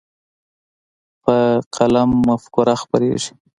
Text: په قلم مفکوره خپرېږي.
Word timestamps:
په 1.23 1.35
قلم 1.75 2.09
مفکوره 2.27 2.75
خپرېږي. 2.81 3.31